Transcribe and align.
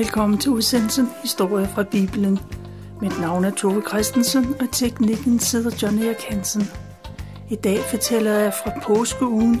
Velkommen 0.00 0.38
til 0.38 0.50
udsendelsen 0.50 1.08
Historie 1.22 1.68
fra 1.74 1.82
Bibelen. 1.82 2.38
Mit 3.00 3.20
navn 3.20 3.44
er 3.44 3.50
Tove 3.50 3.82
Christensen, 3.88 4.54
og 4.60 4.72
teknikken 4.72 5.38
sidder 5.38 5.70
John 5.82 5.98
Erik 5.98 6.20
Hansen. 6.28 6.62
I 7.50 7.54
dag 7.54 7.78
fortæller 7.90 8.32
jeg 8.32 8.52
fra 8.64 8.72
påskeugen, 8.82 9.54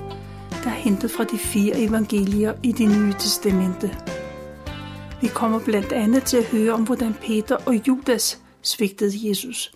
der 0.64 0.70
er 0.70 0.74
hentet 0.74 1.10
fra 1.10 1.24
de 1.24 1.38
fire 1.38 1.80
evangelier 1.80 2.54
i 2.62 2.72
det 2.72 2.88
nye 2.88 3.12
testamente. 3.12 3.96
Vi 5.20 5.28
kommer 5.28 5.60
blandt 5.64 5.92
andet 5.92 6.22
til 6.22 6.36
at 6.36 6.44
høre 6.44 6.72
om, 6.72 6.82
hvordan 6.82 7.14
Peter 7.14 7.56
og 7.66 7.88
Judas 7.88 8.42
svigtede 8.62 9.28
Jesus. 9.28 9.72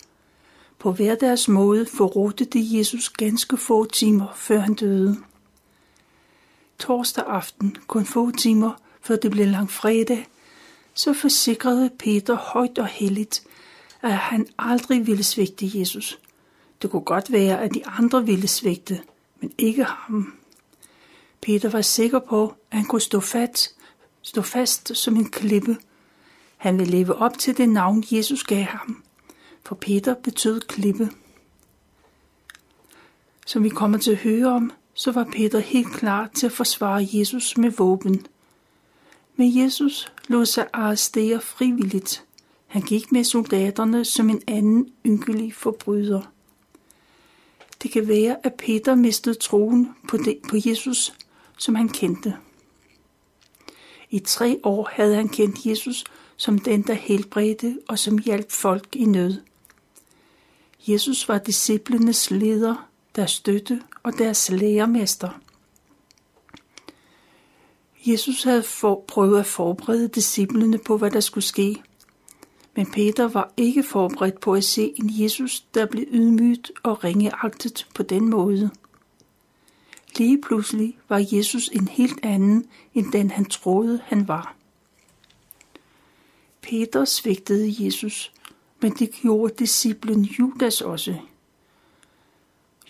På 0.79 0.93
hver 0.93 1.15
deres 1.15 1.49
måde 1.49 1.87
forrådte 1.97 2.45
de 2.45 2.69
Jesus 2.71 3.09
ganske 3.09 3.57
få 3.57 3.85
timer, 3.85 4.27
før 4.35 4.59
han 4.59 4.75
døde. 4.75 5.17
Torsdag 6.79 7.25
aften, 7.27 7.77
kun 7.87 8.05
få 8.05 8.31
timer 8.31 8.71
før 9.01 9.17
det 9.17 9.31
blev 9.31 9.47
langfredag, 9.47 10.27
så 10.95 11.13
forsikrede 11.13 11.91
Peter 11.99 12.35
højt 12.35 12.79
og 12.79 12.87
helligt, 12.87 13.43
at 14.03 14.13
han 14.13 14.47
aldrig 14.59 15.07
ville 15.07 15.25
svigte 15.25 15.79
Jesus. 15.79 16.19
Det 16.83 16.91
kunne 16.91 17.03
godt 17.03 17.33
være, 17.33 17.61
at 17.61 17.75
de 17.75 17.87
andre 17.87 18.27
ville 18.27 18.49
svigte, 18.49 19.03
men 19.41 19.53
ikke 19.59 19.85
ham. 19.85 20.35
Peter 21.41 21.69
var 21.69 21.81
sikker 21.81 22.19
på, 22.19 22.55
at 22.71 22.79
han 22.79 22.87
kunne 22.87 23.01
stå 23.01 23.21
fast, 23.21 23.77
stå 24.23 24.43
fast 24.43 24.97
som 24.97 25.17
en 25.17 25.31
klippe. 25.31 25.77
Han 26.57 26.79
ville 26.79 26.91
leve 26.91 27.15
op 27.15 27.39
til 27.39 27.57
det 27.57 27.69
navn, 27.69 28.05
Jesus 28.11 28.45
gav 28.45 28.63
ham. 28.63 29.03
For 29.63 29.75
Peter 29.75 30.15
betød 30.15 30.61
klippe. 30.61 31.11
Som 33.47 33.65
vi 33.65 33.69
kommer 33.69 33.99
til 33.99 34.11
at 34.11 34.17
høre 34.17 34.47
om, 34.47 34.73
så 34.95 35.13
var 35.13 35.25
Peter 35.25 35.59
helt 35.59 35.93
klar 35.93 36.31
til 36.35 36.47
at 36.47 36.53
forsvare 36.53 37.09
Jesus 37.13 37.57
med 37.57 37.71
våben. 37.71 38.27
Men 39.37 39.63
Jesus 39.63 40.13
lod 40.29 40.47
sig 40.47 40.69
arrestere 40.73 41.41
frivilligt. 41.41 42.25
Han 42.67 42.83
gik 42.83 43.13
med 43.13 43.25
soldaterne 43.25 44.05
som 44.05 44.31
en 44.31 44.43
anden 44.47 44.93
ynkelig 45.07 45.55
forbryder. 45.55 46.23
Det 47.83 47.91
kan 47.91 48.09
være, 48.09 48.37
at 48.47 48.55
Peter 48.55 48.95
mistede 48.95 49.35
troen 49.35 49.89
på, 50.09 50.17
det, 50.17 50.39
på 50.49 50.57
Jesus, 50.65 51.15
som 51.59 51.75
han 51.75 51.89
kendte. 51.89 52.37
I 54.11 54.19
tre 54.19 54.61
år 54.63 54.89
havde 54.93 55.15
han 55.15 55.29
kendt 55.29 55.67
Jesus 55.67 56.05
som 56.37 56.59
den, 56.59 56.83
der 56.83 56.95
helbredte 56.95 57.79
og 57.89 57.99
som 57.99 58.19
hjalp 58.19 58.53
folk 58.53 58.97
i 58.97 59.05
nød. 59.05 59.41
Jesus 60.87 61.29
var 61.29 61.39
disciplenes 61.39 62.31
leder, 62.31 62.89
deres 63.17 63.31
støtte 63.31 63.83
og 64.03 64.13
deres 64.19 64.51
lærermester. 64.51 65.41
Jesus 68.07 68.43
havde 68.43 68.63
for, 68.63 69.05
prøvet 69.09 69.41
at 69.41 69.47
forberede 69.47 70.09
disciplene 70.09 70.79
på, 70.79 70.97
hvad 70.97 71.11
der 71.11 71.21
skulle 71.21 71.45
ske. 71.45 71.83
Men 72.77 72.91
Peter 72.93 73.29
var 73.29 73.53
ikke 73.57 73.83
forberedt 73.83 74.41
på 74.41 74.55
at 74.55 74.65
se 74.65 74.95
en 74.97 75.11
Jesus, 75.23 75.61
der 75.61 75.87
blev 75.87 76.05
ydmygt 76.11 76.73
og 76.83 77.05
ringeagtet 77.05 77.87
på 77.95 78.03
den 78.03 78.29
måde. 78.29 78.71
Lige 80.19 80.41
pludselig 80.41 80.99
var 81.09 81.27
Jesus 81.33 81.69
en 81.69 81.89
helt 81.89 82.19
anden, 82.23 82.67
end 82.95 83.13
den 83.13 83.31
han 83.31 83.45
troede, 83.45 84.01
han 84.05 84.29
var. 84.29 84.57
Peter 86.63 87.05
svigtede 87.05 87.85
Jesus, 87.85 88.33
men 88.81 88.93
det 88.93 89.11
gjorde 89.11 89.55
disciplen 89.59 90.23
Judas 90.23 90.81
også. 90.81 91.17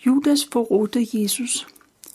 Judas 0.06 0.48
forrådte 0.52 1.06
Jesus, 1.12 1.66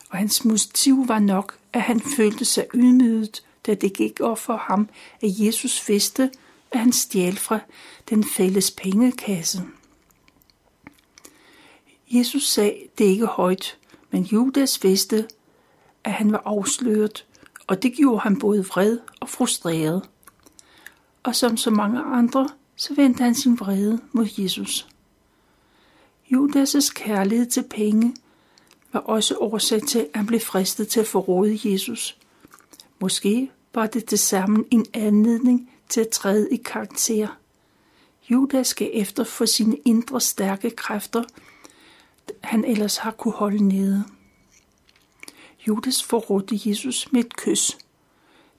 og 0.09 0.17
hans 0.17 0.45
motiv 0.45 1.07
var 1.07 1.19
nok, 1.19 1.57
at 1.73 1.81
han 1.81 2.01
følte 2.01 2.45
sig 2.45 2.66
ydmyget, 2.73 3.44
da 3.66 3.73
det 3.73 3.94
gik 3.94 4.19
op 4.19 4.39
for 4.39 4.57
ham, 4.57 4.89
at 5.22 5.29
Jesus 5.39 5.89
vidste, 5.89 6.31
at 6.72 6.79
han 6.79 6.91
stjal 6.91 7.38
fra 7.38 7.59
den 8.09 8.23
fælles 8.23 8.72
pengekasse. 8.72 9.63
Jesus 12.11 12.47
sagde 12.47 12.75
det 12.97 13.06
ikke 13.06 13.25
højt, 13.25 13.78
men 14.11 14.23
Judas 14.23 14.84
vidste, 14.84 15.28
at 16.03 16.13
han 16.13 16.31
var 16.31 16.41
afsløret, 16.45 17.25
og 17.67 17.84
det 17.84 17.94
gjorde 17.94 18.19
ham 18.19 18.39
både 18.39 18.66
vred 18.66 19.00
og 19.19 19.29
frustreret. 19.29 20.09
Og 21.23 21.35
som 21.35 21.57
så 21.57 21.72
mange 21.72 22.00
andre, 22.00 22.50
så 22.75 22.95
vendte 22.95 23.23
han 23.23 23.35
sin 23.35 23.59
vrede 23.59 24.01
mod 24.11 24.28
Jesus. 24.38 24.88
Judas' 26.31 26.94
kærlighed 26.94 27.45
til 27.45 27.63
penge 27.69 28.16
var 28.94 29.00
også 29.00 29.35
årsag 29.38 29.81
til, 29.88 30.00
at 30.00 30.07
han 30.16 30.25
blev 30.25 30.39
fristet 30.39 30.88
til 30.88 31.00
at 31.00 31.07
forråde 31.07 31.59
Jesus. 31.63 32.17
Måske 33.00 33.51
var 33.73 33.88
det 33.88 34.05
til 34.05 34.19
sammen 34.19 34.66
en 34.72 34.85
anledning 34.94 35.72
til 35.89 36.01
at 36.01 36.09
træde 36.09 36.50
i 36.51 36.55
karakter. 36.55 37.28
Judas 38.31 38.67
skal 38.67 38.89
efter 38.94 39.23
for 39.23 39.45
sine 39.45 39.78
indre 39.85 40.22
stærke 40.22 40.69
kræfter, 40.69 41.23
han 42.41 42.66
ellers 42.66 42.97
har 42.97 43.11
kunne 43.11 43.33
holde 43.33 43.67
nede. 43.67 44.03
Judas 45.67 46.03
forrådte 46.03 46.59
Jesus 46.66 47.11
med 47.11 47.25
et 47.25 47.35
kys. 47.35 47.78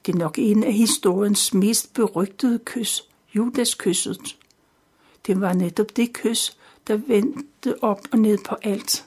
Det 0.07 0.15
er 0.15 0.19
nok 0.19 0.39
en 0.39 0.65
af 0.65 0.73
historiens 0.73 1.55
mest 1.55 1.93
berygtede 1.93 2.59
kys, 2.65 3.05
Judas 3.35 3.75
kysset. 3.75 4.37
Det 5.27 5.41
var 5.41 5.53
netop 5.53 5.97
det 5.97 6.13
kys, 6.13 6.57
der 6.87 6.97
vendte 6.97 7.83
op 7.83 8.01
og 8.13 8.19
ned 8.19 8.39
på 8.39 8.57
alt. 8.63 9.07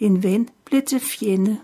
En 0.00 0.22
ven 0.22 0.48
blev 0.64 0.82
til 0.82 1.00
fjende. 1.00 1.60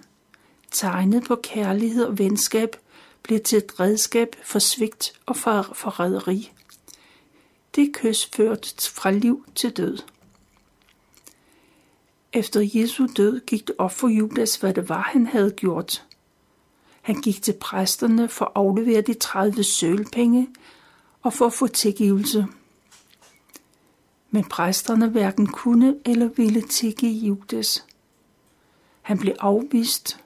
Tegnet 0.70 1.24
på 1.24 1.36
kærlighed 1.42 2.04
og 2.04 2.18
venskab 2.18 2.76
blev 3.22 3.40
til 3.40 3.58
et 3.58 3.80
redskab 3.80 4.36
for 4.44 4.58
svigt 4.58 5.20
og 5.26 5.36
forræderi. 5.36 6.52
Det 7.74 7.92
kys 7.94 8.26
førte 8.26 8.90
fra 8.90 9.10
liv 9.10 9.44
til 9.54 9.70
død. 9.70 9.98
Efter 12.32 12.70
Jesu 12.74 13.06
død 13.16 13.40
gik 13.40 13.66
det 13.66 13.74
op 13.78 13.92
for 13.92 14.08
Judas, 14.08 14.56
hvad 14.56 14.74
det 14.74 14.88
var, 14.88 15.02
han 15.02 15.26
havde 15.26 15.50
gjort. 15.50 16.04
Han 17.02 17.20
gik 17.20 17.42
til 17.42 17.52
præsterne 17.52 18.28
for 18.28 18.44
at 18.44 18.52
aflevere 18.54 19.00
de 19.00 19.14
30 19.14 19.64
sølvpenge 19.64 20.48
og 21.22 21.32
for 21.32 21.46
at 21.46 21.52
få 21.52 21.66
tilgivelse. 21.66 22.46
Men 24.30 24.44
præsterne 24.44 25.08
hverken 25.08 25.46
kunne 25.46 25.96
eller 26.04 26.28
ville 26.28 26.60
tilgive 26.62 27.12
Judas. 27.12 27.84
Han 29.06 29.18
blev 29.18 29.34
afvist, 29.40 30.20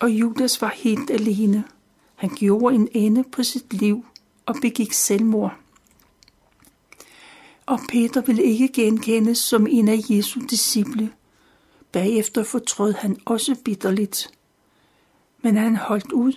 og 0.00 0.10
Judas 0.10 0.62
var 0.62 0.72
helt 0.76 1.10
alene. 1.10 1.64
Han 2.14 2.30
gjorde 2.30 2.74
en 2.74 2.88
ende 2.92 3.24
på 3.24 3.42
sit 3.42 3.72
liv 3.72 4.06
og 4.46 4.56
begik 4.62 4.92
selvmord. 4.92 5.56
Og 7.66 7.80
Peter 7.88 8.20
ville 8.20 8.42
ikke 8.42 8.68
genkendes 8.68 9.38
som 9.38 9.66
en 9.66 9.88
af 9.88 9.98
Jesu 10.10 10.40
disciple. 10.50 11.12
Bagefter 11.92 12.42
fortrød 12.42 12.92
han 12.92 13.20
også 13.24 13.56
bitterligt. 13.64 14.30
Men 15.42 15.56
han 15.56 15.76
holdt 15.76 16.12
ud, 16.12 16.32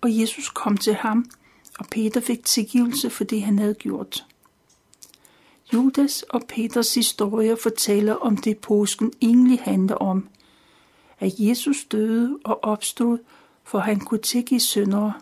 og 0.00 0.20
Jesus 0.20 0.48
kom 0.48 0.76
til 0.76 0.94
ham, 0.94 1.30
og 1.78 1.86
Peter 1.86 2.20
fik 2.20 2.44
tilgivelse 2.44 3.10
for 3.10 3.24
det, 3.24 3.42
han 3.42 3.58
havde 3.58 3.74
gjort. 3.74 4.26
Judas 5.72 6.22
og 6.22 6.42
Peters 6.48 6.94
historie 6.94 7.56
fortæller 7.56 8.14
om 8.14 8.36
det 8.36 8.58
påsken 8.58 9.12
egentlig 9.20 9.60
handler 9.62 9.94
om. 9.94 10.28
At 11.20 11.32
Jesus 11.38 11.84
døde 11.84 12.38
og 12.44 12.64
opstod, 12.64 13.18
for 13.64 13.78
han 13.78 14.00
kunne 14.00 14.20
tilgive 14.20 14.60
syndere. 14.60 15.12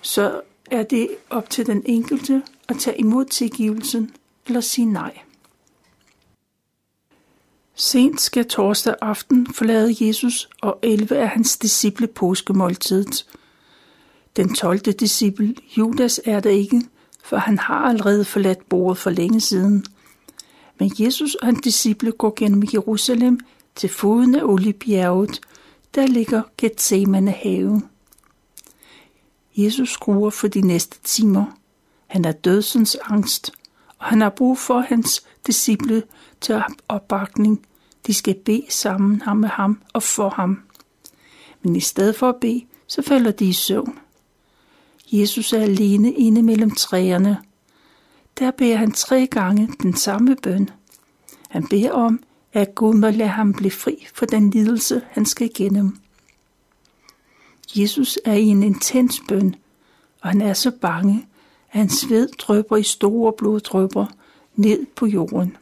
Så 0.00 0.40
er 0.70 0.82
det 0.82 1.08
op 1.30 1.50
til 1.50 1.66
den 1.66 1.82
enkelte 1.86 2.42
at 2.68 2.78
tage 2.78 2.98
imod 2.98 3.24
tilgivelsen 3.24 4.14
eller 4.46 4.60
sige 4.60 4.84
nej. 4.84 5.18
Sent 7.74 8.20
skal 8.20 8.48
torsdag 8.48 8.94
aften 9.00 9.46
forlade 9.54 10.06
Jesus 10.06 10.48
og 10.60 10.78
11 10.82 11.16
af 11.16 11.28
hans 11.28 11.58
disciple 11.58 12.06
påskemåltidet. 12.06 13.26
Den 14.36 14.54
12. 14.54 14.78
disciple, 14.78 15.54
Judas, 15.78 16.20
er 16.24 16.40
der 16.40 16.50
ikke, 16.50 16.82
for 17.22 17.36
han 17.36 17.58
har 17.58 17.88
allerede 17.88 18.24
forladt 18.24 18.68
bordet 18.68 18.98
for 18.98 19.10
længe 19.10 19.40
siden. 19.40 19.84
Men 20.78 20.92
Jesus 20.98 21.34
og 21.34 21.46
hans 21.46 21.60
disciple 21.64 22.12
går 22.12 22.32
gennem 22.36 22.62
Jerusalem 22.74 23.40
til 23.74 23.88
foden 23.88 24.34
af 24.34 24.44
Oliebjerget, 24.44 25.40
der 25.94 26.06
ligger 26.06 26.42
Gethsemane 26.58 27.30
have. 27.30 27.82
Jesus 29.56 29.92
skruer 29.92 30.30
for 30.30 30.48
de 30.48 30.60
næste 30.60 30.98
timer. 31.04 31.44
Han 32.06 32.24
er 32.24 32.32
dødsens 32.32 32.96
angst, 33.04 33.52
og 33.98 34.06
han 34.06 34.20
har 34.20 34.30
brug 34.30 34.58
for 34.58 34.80
hans 34.80 35.24
disciple 35.46 36.02
til 36.40 36.62
opbakning. 36.88 37.66
De 38.06 38.14
skal 38.14 38.34
bede 38.34 38.66
sammen 38.68 39.22
ham 39.22 39.36
med 39.36 39.48
ham 39.48 39.82
og 39.92 40.02
for 40.02 40.28
ham. 40.28 40.62
Men 41.62 41.76
i 41.76 41.80
stedet 41.80 42.16
for 42.16 42.28
at 42.28 42.36
bede, 42.40 42.64
så 42.86 43.02
falder 43.02 43.30
de 43.30 43.44
i 43.44 43.52
søvn. 43.52 43.98
Jesus 45.12 45.52
er 45.52 45.60
alene 45.60 46.12
inde 46.12 46.42
mellem 46.42 46.70
træerne. 46.70 47.42
Der 48.38 48.50
beder 48.50 48.76
han 48.76 48.92
tre 48.92 49.26
gange 49.26 49.68
den 49.82 49.96
samme 49.96 50.36
bøn. 50.36 50.70
Han 51.48 51.66
beder 51.68 51.92
om, 51.92 52.22
at 52.52 52.74
Gud 52.74 52.94
må 52.94 53.10
lade 53.10 53.28
ham 53.28 53.52
blive 53.52 53.70
fri 53.70 54.06
for 54.14 54.26
den 54.26 54.50
lidelse, 54.50 55.02
han 55.10 55.26
skal 55.26 55.46
igennem. 55.46 55.96
Jesus 57.76 58.18
er 58.24 58.34
i 58.34 58.44
en 58.44 58.62
intens 58.62 59.22
bøn, 59.28 59.54
og 60.20 60.28
han 60.28 60.40
er 60.40 60.52
så 60.52 60.70
bange, 60.70 61.26
at 61.70 61.78
hans 61.78 61.92
sved 61.92 62.28
drøber 62.28 62.76
i 62.76 62.82
store 62.82 63.32
bloddrøber 63.32 64.06
ned 64.54 64.86
på 64.96 65.06
jorden. 65.06 65.56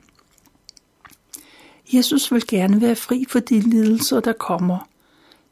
Jesus 1.92 2.32
vil 2.32 2.46
gerne 2.46 2.80
være 2.80 2.96
fri 2.96 3.24
for 3.28 3.40
de 3.40 3.60
lidelser, 3.60 4.20
der 4.20 4.32
kommer, 4.32 4.88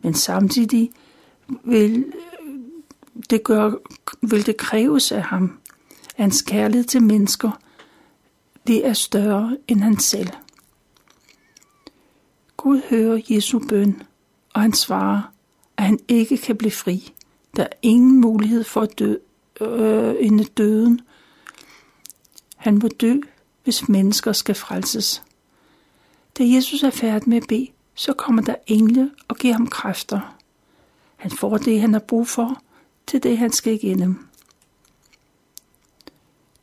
men 0.00 0.14
samtidig 0.14 0.90
vil 1.64 2.12
det, 3.30 3.44
gør, 3.44 3.72
vil 4.22 4.46
det 4.46 4.56
kræves 4.56 5.12
af 5.12 5.22
ham, 5.22 5.58
at 6.16 6.22
hans 6.22 6.42
kærlighed 6.42 6.84
til 6.84 7.02
mennesker 7.02 7.50
det 8.68 8.86
er 8.86 8.92
større 8.92 9.56
end 9.68 9.80
han 9.80 9.98
selv. 9.98 10.28
Gud 12.56 12.80
hører 12.90 13.20
Jesu 13.30 13.60
bøn, 13.68 14.02
og 14.54 14.62
han 14.62 14.72
svarer, 14.72 15.22
at 15.76 15.84
han 15.84 15.98
ikke 16.08 16.36
kan 16.36 16.56
blive 16.56 16.70
fri. 16.70 17.12
Der 17.56 17.62
er 17.62 17.76
ingen 17.82 18.20
mulighed 18.20 18.64
for 18.64 18.80
at 18.80 18.98
dø, 18.98 19.14
øh, 19.60 20.14
ende 20.20 20.44
døden. 20.44 21.00
Han 22.56 22.78
må 22.82 22.88
dø, 22.88 23.14
hvis 23.64 23.88
mennesker 23.88 24.32
skal 24.32 24.54
frelses. 24.54 25.22
Da 26.38 26.42
Jesus 26.46 26.82
er 26.82 26.90
færdig 26.90 27.28
med 27.28 27.36
at 27.36 27.48
bede, 27.48 27.68
så 27.94 28.12
kommer 28.12 28.42
der 28.42 28.54
engle 28.66 29.10
og 29.28 29.36
giver 29.36 29.54
ham 29.54 29.66
kræfter. 29.66 30.36
Han 31.16 31.30
får 31.30 31.56
det, 31.56 31.80
han 31.80 31.92
har 31.92 32.00
brug 32.00 32.28
for, 32.28 32.62
til 33.08 33.22
det, 33.22 33.38
han 33.38 33.52
skal 33.52 33.72
igennem. 33.72 34.26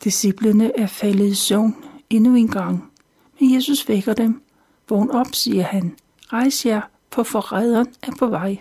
Disciplene 0.04 0.80
er 0.80 0.88
faldet 0.88 1.26
i 1.26 1.36
søvn 1.36 1.76
endnu 2.10 2.36
en 2.36 2.48
gang, 2.48 2.92
men 3.40 3.56
Jesus 3.56 3.90
vækker 3.90 4.14
dem. 4.14 4.42
Vågn 4.90 5.12
op, 5.12 5.36
siger 5.36 5.64
han. 5.64 5.96
Rejs 6.34 6.66
jer, 6.66 6.82
for 7.12 7.24
forræderen 7.24 7.88
er 8.02 8.12
på 8.20 8.28
vej. 8.28 8.58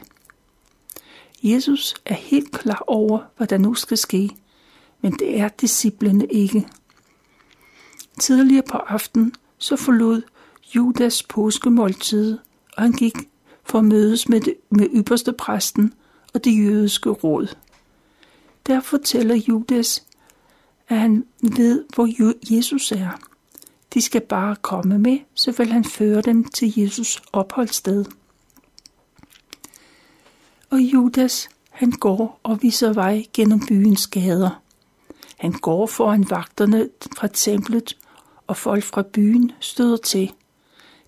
Jesus 1.43 1.95
er 2.05 2.15
helt 2.15 2.53
klar 2.53 2.85
over, 2.87 3.21
hvad 3.37 3.47
der 3.47 3.59
nu 3.59 3.75
skal 3.75 3.99
ske, 3.99 4.31
men 5.01 5.13
det 5.13 5.41
er 5.41 5.49
disciplene 5.49 6.27
ikke. 6.27 6.69
Tidligere 8.21 8.65
på 8.71 8.79
aftenen 8.79 9.35
så 9.59 9.77
forlod 9.77 10.23
Judas 10.77 11.23
påskemåltid, 11.23 12.39
og 12.77 12.83
han 12.83 12.93
gik 12.93 13.15
for 13.65 13.79
at 13.79 13.85
mødes 13.85 14.29
med, 14.29 14.41
det, 14.41 14.55
med 14.71 14.89
ypperste 14.95 15.33
præsten 15.33 15.95
og 16.35 16.45
det 16.45 16.65
jødiske 16.65 17.11
råd. 17.11 17.55
Der 18.67 18.81
fortæller 18.81 19.35
Judas, 19.35 20.07
at 20.89 20.99
han 20.99 21.25
ved, 21.43 21.85
hvor 21.95 22.09
Jesus 22.55 22.93
er. 22.93 23.21
De 23.95 24.03
skal 24.03 24.21
bare 24.21 24.57
komme 24.57 24.99
med, 24.99 25.19
så 25.35 25.53
vil 25.53 25.73
han 25.73 25.85
føre 25.85 26.21
dem 26.21 26.45
til 26.45 26.81
Jesus 26.81 27.23
opholdssted. 27.33 28.05
Og 30.71 30.81
Judas, 30.81 31.49
han 31.71 31.91
går 31.91 32.41
og 32.43 32.63
viser 32.63 32.93
vej 32.93 33.25
gennem 33.33 33.67
byens 33.67 34.07
gader. 34.07 34.63
Han 35.37 35.53
går 35.53 35.87
foran 35.87 36.31
vagterne 36.31 36.89
fra 37.17 37.27
templet, 37.27 37.97
og 38.47 38.57
folk 38.57 38.85
fra 38.85 39.03
byen 39.03 39.53
støder 39.61 39.97
til. 39.97 40.33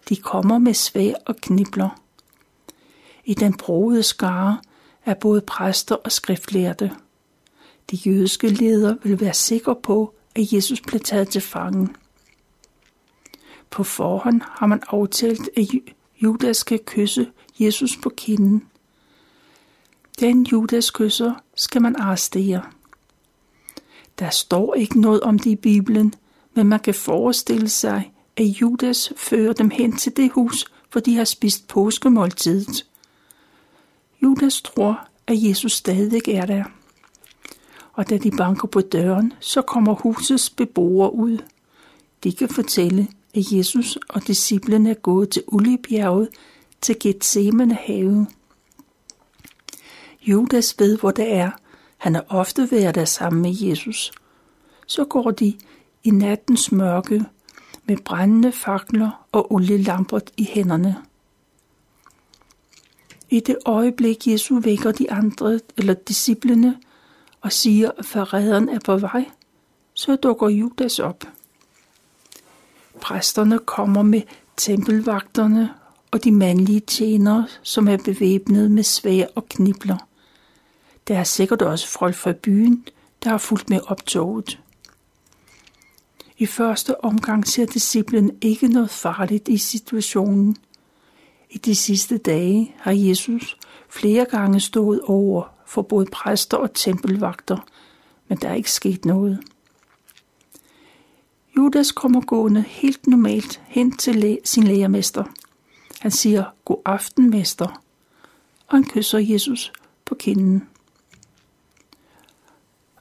De 0.09 0.17
kommer 0.17 0.59
med 0.59 0.75
svær 0.75 1.15
og 1.27 1.37
knibler. 1.37 2.03
I 3.25 3.35
den 3.35 3.57
broede 3.57 4.03
skare 4.03 4.59
er 5.05 5.15
både 5.15 5.41
præster 5.41 5.95
og 5.95 6.13
skriftlærte. 6.13 6.93
De 7.91 7.97
jødiske 7.97 8.49
ledere 8.49 8.99
vil 9.03 9.21
være 9.21 9.35
sikre 9.35 9.77
på, 9.83 10.15
at 10.35 10.53
Jesus 10.53 10.81
blev 10.81 11.01
taget 11.01 11.29
til 11.29 11.41
fangen. 11.41 11.97
På 13.71 13.83
forhånd 13.83 14.41
har 14.45 14.67
man 14.67 14.83
aftalt, 14.89 15.51
at 15.57 15.65
Judas 16.23 16.57
skal 16.57 16.81
kysse 16.87 17.31
Jesus 17.59 17.97
på 17.97 18.09
kinden. 18.09 18.65
Den 20.21 20.47
Judas 20.47 20.91
kysser 20.91 21.35
skal 21.55 21.83
man 21.83 21.97
arrestere. 21.97 22.63
Der 24.19 24.31
står 24.31 24.75
ikke 24.75 25.01
noget 25.01 25.21
om 25.21 25.39
det 25.39 25.51
i 25.51 25.57
Bibelen, 25.57 26.15
men 26.55 26.67
man 26.67 26.81
kan 26.81 26.95
forestille 26.95 27.69
sig, 27.69 28.13
at 28.37 28.45
Judas 28.45 29.13
fører 29.17 29.53
dem 29.53 29.71
hen 29.71 29.97
til 29.97 30.17
det 30.17 30.31
hus, 30.33 30.65
hvor 30.93 31.01
de 31.01 31.17
har 31.17 31.25
spist 31.25 31.69
påskemåltidet. 31.69 32.87
Judas 34.23 34.63
tror, 34.63 35.09
at 35.27 35.43
Jesus 35.43 35.73
stadig 35.73 36.29
er 36.29 36.47
der. 36.47 36.65
Og 37.97 38.11
da 38.11 38.17
de 38.17 38.31
banker 38.31 38.69
på 38.69 38.81
døren, 38.81 39.33
så 39.41 39.63
kommer 39.63 39.95
husets 39.95 40.51
beboere 40.51 41.15
ud. 41.15 41.39
De 42.25 42.33
kan 42.33 42.49
fortælle, 42.49 43.09
at 43.35 43.53
Jesus 43.53 43.99
og 44.09 44.27
disciplene 44.27 44.91
er 44.91 44.95
gået 44.95 45.31
til 45.31 45.43
Oliebjerget 45.47 46.29
til 46.81 46.97
Gethsemane 47.01 47.75
have. 47.75 48.27
Judas 50.23 50.75
ved, 50.79 50.99
hvor 50.99 51.11
det 51.11 51.33
er. 51.33 51.51
Han 51.97 52.15
har 52.15 52.25
ofte 52.29 52.69
været 52.71 52.95
der 52.95 53.05
sammen 53.05 53.43
med 53.43 53.55
Jesus. 53.61 54.13
Så 54.87 55.05
går 55.05 55.31
de 55.31 55.55
i 56.05 56.11
nattens 56.11 56.73
mørke 56.73 57.25
med 57.85 57.97
brændende 57.97 58.53
fakler 58.53 59.27
og 59.33 59.53
olielamper 59.53 60.21
i 60.37 60.45
hænderne. 60.45 60.97
I 63.31 63.41
det 63.41 63.57
øjeblik, 63.67 64.27
Jesus 64.27 64.65
vækker 64.65 64.93
de 64.93 65.11
andre 65.11 65.61
eller 65.77 65.95
disciplene 65.95 66.77
og 67.47 67.53
siger, 67.53 67.91
at 67.99 68.07
forræderen 68.07 68.69
er 68.69 68.79
på 68.85 68.97
vej, 68.97 69.25
så 69.95 70.17
dukker 70.17 70.49
Judas 70.49 70.99
op. 70.99 71.25
Præsterne 73.01 73.59
kommer 73.59 74.03
med 74.03 74.23
tempelvagterne 74.57 75.75
og 76.11 76.25
de 76.25 76.33
mandlige 76.33 76.81
tjenere, 76.81 77.47
som 77.63 77.89
er 77.89 77.97
bevæbnet 77.97 78.71
med 78.71 78.83
svær 78.83 79.27
og 79.35 79.49
knibler. 79.49 79.97
Der 81.09 81.19
er 81.19 81.25
sikkert 81.25 81.63
også 81.63 81.89
folk 81.89 82.15
fra 82.15 82.33
byen, 82.33 82.85
der 83.25 83.31
har 83.31 83.39
fulgt 83.39 83.71
med 83.71 83.81
optoget. 83.87 84.61
I 86.39 86.47
første 86.47 87.05
omgang 87.05 87.47
ser 87.47 87.67
disciplen 87.67 88.31
ikke 88.41 88.69
noget 88.69 88.91
farligt 88.91 89.49
i 89.49 89.59
situationen. 89.59 90.57
I 91.51 91.59
de 91.59 91.75
sidste 91.75 92.19
dage 92.19 92.75
har 92.79 92.93
Jesus 92.93 93.57
flere 93.89 94.25
gange 94.25 94.61
stået 94.61 95.01
over 95.01 95.56
for 95.67 95.83
både 95.83 96.07
præster 96.07 96.57
og 96.57 96.75
tempelvagter, 96.75 97.59
men 98.29 98.39
der 98.39 98.49
er 98.49 98.55
ikke 98.55 98.73
sket 98.73 99.05
noget. 99.05 99.41
Judas 101.57 101.93
kommer 101.93 102.21
gående 102.21 102.63
helt 102.63 103.07
normalt 103.07 103.63
hen 103.67 103.97
til 103.97 104.17
læ- 104.17 104.37
sin 104.45 104.63
lægermester. 104.65 105.25
Han 106.01 106.11
siger, 106.11 106.45
god 106.65 106.83
aften, 106.85 107.31
mester, 107.31 107.83
og 108.67 108.77
han 108.77 108.85
kysser 108.85 109.19
Jesus 109.19 109.73
på 110.05 110.15
kinden. 110.15 110.69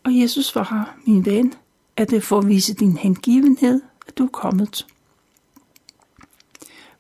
Og 0.04 0.20
Jesus 0.20 0.46
svarer, 0.46 0.98
min 1.06 1.26
ven, 1.26 1.54
er 1.98 2.06
det 2.06 2.24
for 2.24 2.38
at 2.40 2.48
vise 2.48 2.74
din 2.74 2.98
hengivenhed, 2.98 3.82
at 4.08 4.18
du 4.18 4.24
er 4.24 4.30
kommet. 4.30 4.88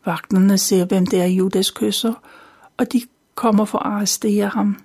Vagterne 0.05 0.57
ser, 0.57 0.85
hvem 0.85 1.05
det 1.05 1.21
er, 1.21 1.25
Judas 1.25 1.71
kysser, 1.71 2.13
og 2.77 2.93
de 2.93 3.01
kommer 3.35 3.65
for 3.65 3.77
at 3.77 3.91
arrestere 3.91 4.47
ham. 4.47 4.77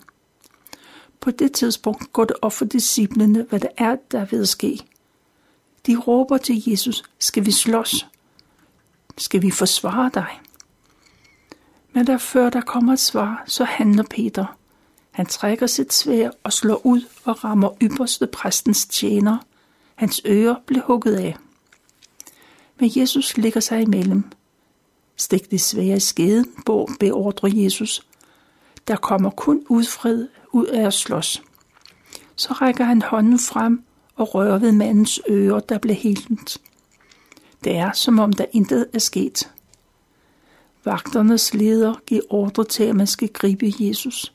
På 1.20 1.30
det 1.30 1.52
tidspunkt 1.52 2.12
går 2.12 2.24
det 2.24 2.36
op 2.42 2.52
for 2.52 2.64
disciplene, 2.64 3.46
hvad 3.48 3.60
det 3.60 3.70
er, 3.76 3.96
der 4.10 4.20
er 4.20 4.26
ved 4.30 4.42
at 4.42 4.48
ske. 4.48 4.80
De 5.86 5.96
råber 5.96 6.36
til 6.36 6.70
Jesus, 6.70 7.02
skal 7.18 7.46
vi 7.46 7.50
slås? 7.50 8.06
Skal 9.18 9.42
vi 9.42 9.50
forsvare 9.50 10.10
dig? 10.14 10.40
Men 11.92 12.06
der 12.06 12.18
før 12.18 12.50
der 12.50 12.60
kommer 12.60 12.92
et 12.92 13.00
svar, 13.00 13.44
så 13.46 13.64
handler 13.64 14.04
Peter. 14.10 14.56
Han 15.10 15.26
trækker 15.26 15.66
sit 15.66 15.92
svær 15.92 16.30
og 16.44 16.52
slår 16.52 16.86
ud 16.86 17.02
og 17.24 17.44
rammer 17.44 17.70
ypperste 17.82 18.26
præstens 18.26 18.86
tjener. 18.86 19.38
Hans 19.94 20.22
ører 20.26 20.54
blev 20.66 20.82
hugget 20.82 21.16
af. 21.16 21.36
Men 22.78 22.90
Jesus 22.96 23.36
ligger 23.36 23.60
sig 23.60 23.82
imellem. 23.82 24.24
Stik 25.16 25.50
det 25.50 25.60
svære 25.60 25.96
i 25.96 26.00
skeden, 26.00 26.46
beordrer 27.00 27.50
Jesus. 27.54 28.06
Der 28.88 28.96
kommer 28.96 29.30
kun 29.30 29.66
udfred 29.68 30.28
ud 30.52 30.66
af 30.66 30.86
at 30.86 30.94
slås. 30.94 31.42
Så 32.36 32.52
rækker 32.52 32.84
han 32.84 33.02
hånden 33.02 33.38
frem 33.38 33.84
og 34.16 34.34
rører 34.34 34.58
ved 34.58 34.72
mandens 34.72 35.20
ører, 35.30 35.60
der 35.60 35.78
blev 35.78 35.96
helt. 35.96 36.58
Det 37.64 37.76
er, 37.76 37.92
som 37.92 38.18
om 38.18 38.32
der 38.32 38.44
intet 38.52 38.86
er 38.92 38.98
sket. 38.98 39.50
Vagternes 40.84 41.54
leder 41.54 41.94
giver 42.06 42.22
ordre 42.30 42.64
til, 42.64 42.84
at 42.84 42.96
man 42.96 43.06
skal 43.06 43.28
gribe 43.28 43.72
Jesus. 43.78 44.32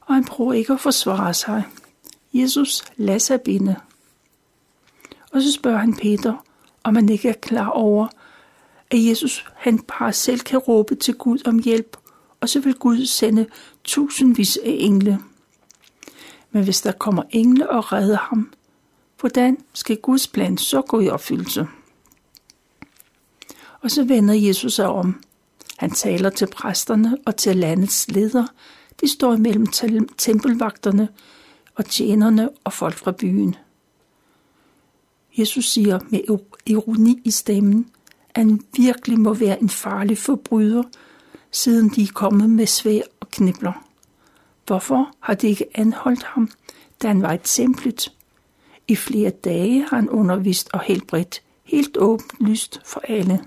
Og 0.00 0.14
han 0.14 0.24
prøver 0.24 0.52
ikke 0.52 0.72
at 0.72 0.80
forsvare 0.80 1.34
sig. 1.34 1.64
Jesus 2.32 2.84
lader 2.96 3.18
sig 3.18 3.40
binde. 3.40 3.76
Og 5.32 5.42
så 5.42 5.52
spørger 5.52 5.78
han 5.78 5.96
Peter, 5.96 6.44
om 6.84 6.94
han 6.94 7.08
ikke 7.08 7.28
er 7.28 7.32
klar 7.32 7.68
over, 7.68 8.06
at 8.90 9.04
Jesus 9.04 9.46
han 9.56 9.78
bare 9.78 10.12
selv 10.12 10.40
kan 10.40 10.58
råbe 10.58 10.94
til 10.94 11.14
Gud 11.14 11.38
om 11.46 11.58
hjælp, 11.58 11.96
og 12.42 12.48
så 12.48 12.60
vil 12.60 12.74
Gud 12.74 13.06
sende 13.06 13.46
tusindvis 13.84 14.56
af 14.56 14.76
engle. 14.80 15.18
Men 16.50 16.64
hvis 16.64 16.80
der 16.80 16.92
kommer 16.92 17.22
engle 17.30 17.70
og 17.70 17.92
redder 17.92 18.16
ham, 18.16 18.52
hvordan 19.20 19.58
skal 19.72 19.96
Guds 19.96 20.26
plan 20.26 20.58
så 20.58 20.82
gå 20.82 21.00
i 21.00 21.08
opfyldelse? 21.08 21.66
Og 23.80 23.90
så 23.90 24.04
vender 24.04 24.34
Jesus 24.34 24.74
sig 24.74 24.86
om. 24.86 25.22
Han 25.76 25.90
taler 25.90 26.30
til 26.30 26.46
præsterne 26.46 27.18
og 27.26 27.36
til 27.36 27.56
landets 27.56 28.10
ledere. 28.10 28.48
de 29.00 29.08
står 29.08 29.36
mellem 29.36 29.66
tempelvagterne 30.18 31.08
og 31.74 31.84
tjenerne 31.84 32.48
og 32.64 32.72
folk 32.72 32.94
fra 32.94 33.12
byen. 33.12 33.56
Jesus 35.38 35.64
siger 35.64 35.98
med 36.08 36.38
ironi 36.66 37.20
i 37.24 37.30
stemmen, 37.30 37.90
at 38.30 38.42
han 38.42 38.60
virkelig 38.76 39.20
må 39.20 39.34
være 39.34 39.62
en 39.62 39.68
farlig 39.68 40.18
forbryder, 40.18 40.82
siden 41.52 41.88
de 41.88 42.02
er 42.02 42.12
kommet 42.14 42.50
med 42.50 42.66
svær 42.66 43.02
og 43.20 43.30
knibler. 43.30 43.86
Hvorfor 44.66 45.10
har 45.20 45.34
de 45.34 45.48
ikke 45.48 45.66
anholdt 45.74 46.22
ham, 46.22 46.50
da 47.02 47.08
han 47.08 47.22
var 47.22 47.32
et 47.32 47.40
templet? 47.44 48.12
I 48.88 48.96
flere 48.96 49.30
dage 49.30 49.86
har 49.88 49.96
han 49.96 50.08
undervist 50.08 50.68
og 50.72 50.80
helbredt, 50.80 51.42
helt 51.64 51.96
åbenlyst 51.96 52.80
for 52.84 53.02
alle. 53.08 53.44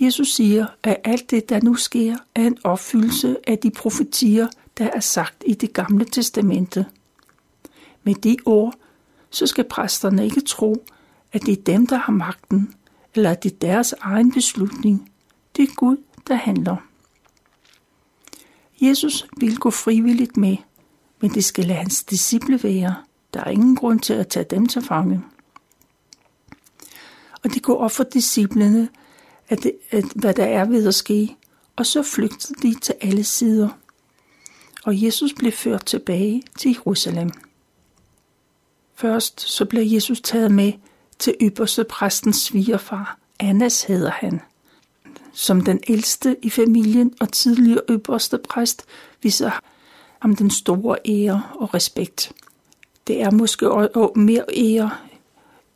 Jesus 0.00 0.28
siger, 0.28 0.66
at 0.82 0.96
alt 1.04 1.30
det, 1.30 1.48
der 1.48 1.60
nu 1.62 1.74
sker, 1.74 2.16
er 2.34 2.46
en 2.46 2.58
opfyldelse 2.64 3.36
af 3.46 3.58
de 3.58 3.70
profetier, 3.70 4.48
der 4.78 4.90
er 4.90 5.00
sagt 5.00 5.44
i 5.46 5.54
det 5.54 5.72
gamle 5.72 6.04
testamente. 6.04 6.86
Med 8.02 8.14
de 8.14 8.36
ord, 8.44 8.74
så 9.30 9.46
skal 9.46 9.64
præsterne 9.64 10.24
ikke 10.24 10.40
tro, 10.40 10.84
at 11.32 11.42
det 11.42 11.58
er 11.58 11.62
dem, 11.62 11.86
der 11.86 11.96
har 11.96 12.12
magten, 12.12 12.74
eller 13.14 13.30
at 13.30 13.42
det 13.42 13.52
er 13.52 13.56
deres 13.56 13.94
egen 14.00 14.32
beslutning. 14.32 15.10
Det 15.56 15.62
er 15.62 15.74
Gud, 15.74 15.96
der 16.28 16.34
handler. 16.34 16.76
Jesus 18.80 19.26
vil 19.36 19.58
gå 19.58 19.70
frivilligt 19.70 20.36
med, 20.36 20.56
men 21.20 21.34
det 21.34 21.44
skal 21.44 21.64
lade 21.64 21.78
hans 21.78 22.04
disciple 22.04 22.62
være. 22.62 22.94
Der 23.34 23.40
er 23.40 23.50
ingen 23.50 23.76
grund 23.76 24.00
til 24.00 24.12
at 24.12 24.28
tage 24.28 24.46
dem 24.50 24.66
til 24.66 24.82
fange. 24.82 25.22
Og 27.44 27.54
det 27.54 27.62
går 27.62 27.76
op 27.76 27.90
for 27.90 28.04
disciplene, 28.04 28.88
at, 29.48 29.62
det, 29.62 29.72
at 29.90 30.04
hvad 30.14 30.34
der 30.34 30.44
er 30.44 30.64
ved 30.64 30.88
at 30.88 30.94
ske, 30.94 31.36
og 31.76 31.86
så 31.86 32.02
flygtede 32.02 32.62
de 32.62 32.80
til 32.80 32.94
alle 33.00 33.24
sider. 33.24 33.68
Og 34.84 35.02
Jesus 35.02 35.32
blev 35.32 35.52
ført 35.52 35.86
tilbage 35.86 36.42
til 36.58 36.70
Jerusalem. 36.70 37.30
Først 38.94 39.40
så 39.40 39.64
blev 39.64 39.82
Jesus 39.82 40.20
taget 40.20 40.50
med 40.50 40.72
til 41.18 41.34
ypperste 41.42 41.84
præstens 41.84 42.36
svigerfar, 42.36 43.18
Annas 43.40 43.82
hedder 43.82 44.10
han. 44.10 44.40
Som 45.34 45.60
den 45.60 45.80
ældste 45.88 46.36
i 46.42 46.50
familien 46.50 47.14
og 47.20 47.32
tidligere 47.32 47.80
øverste 47.88 48.38
præst 48.38 48.84
viser 49.22 49.50
ham 50.20 50.36
den 50.36 50.50
store 50.50 50.98
ære 51.04 51.42
og 51.54 51.74
respekt. 51.74 52.32
Det 53.06 53.22
er 53.22 53.30
måske 53.30 53.70
også 53.70 54.12
mere 54.16 54.44
ære 54.56 54.90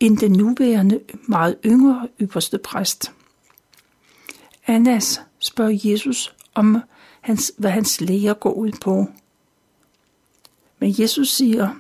end 0.01 0.19
den 0.19 0.33
nuværende 0.33 1.01
meget 1.23 1.57
yngre 1.65 2.09
ypperste 2.21 2.59
præst. 2.59 3.13
Annas 4.67 5.21
spørger 5.39 5.79
Jesus 5.85 6.35
om, 6.55 6.83
hans, 7.21 7.53
hvad 7.57 7.71
hans 7.71 8.01
læger 8.01 8.35
går 8.35 8.53
ud 8.53 8.73
på. 8.81 9.07
Men 10.79 10.95
Jesus 10.99 11.29
siger, 11.29 11.65
at 11.67 11.73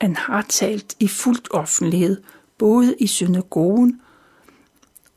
han 0.00 0.16
har 0.16 0.42
talt 0.48 0.96
i 1.00 1.08
fuldt 1.08 1.48
offentlighed, 1.50 2.22
både 2.58 2.94
i 2.98 3.06
synagogen 3.06 4.00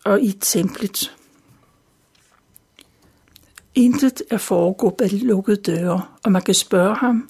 og 0.03 0.21
i 0.21 0.31
templet. 0.31 1.15
Intet 3.75 4.21
er 4.29 4.37
foregået 4.37 4.93
bag 4.93 5.11
lukkede 5.11 5.57
døre, 5.57 6.01
og 6.23 6.31
man 6.31 6.41
kan 6.41 6.53
spørge 6.53 6.95
ham, 6.95 7.29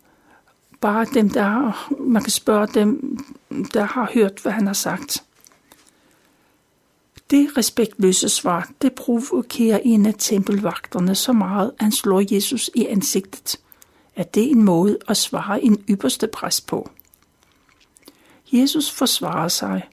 bare 0.82 1.06
dem, 1.14 1.30
der 1.30 1.44
har, 1.44 1.94
man 2.00 2.24
kan 2.24 2.32
spørge 2.32 2.68
dem, 2.68 3.18
der 3.74 3.84
har 3.84 4.12
hørt, 4.14 4.40
hvad 4.42 4.52
han 4.52 4.68
har 4.68 4.74
sagt. 4.74 5.24
Det 7.32 7.58
respektløse 7.58 8.30
svar, 8.30 8.72
det 8.82 8.94
provokerer 8.94 9.80
en 9.84 10.06
af 10.06 10.14
tempelvagterne 10.18 11.16
så 11.16 11.34
meget, 11.34 11.72
at 11.78 11.84
han 11.84 11.92
slår 11.92 12.34
Jesus 12.34 12.70
i 12.76 12.86
ansigtet. 12.86 13.60
Er 14.16 14.24
det 14.24 14.52
en 14.52 14.64
måde 14.64 14.98
at 15.08 15.18
svare 15.18 15.64
en 15.64 15.84
ypperste 15.90 16.28
præst 16.28 16.68
på? 16.68 16.90
Jesus 18.52 18.92
forsvarer 18.92 19.48
sig. 19.48 19.90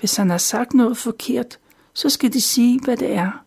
Hvis 0.00 0.16
han 0.16 0.30
har 0.30 0.38
sagt 0.38 0.74
noget 0.74 0.96
forkert, 0.96 1.58
så 1.92 2.10
skal 2.10 2.32
de 2.32 2.40
sige, 2.40 2.80
hvad 2.80 2.96
det 2.96 3.12
er. 3.12 3.45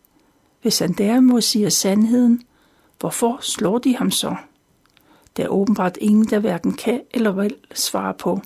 Hvis 0.62 0.78
han 0.78 0.92
derimod 0.92 1.40
siger 1.40 1.68
sandheden, 1.68 2.42
hvorfor 3.00 3.38
slår 3.40 3.78
de 3.78 3.96
ham 3.96 4.10
så? 4.10 4.36
Der 5.36 5.44
er 5.44 5.48
åbenbart 5.48 5.96
ingen, 6.00 6.24
der 6.24 6.38
hverken 6.38 6.72
kan 6.72 7.00
eller 7.14 7.32
vil 7.32 7.54
svare 7.74 8.14
på 8.14 8.40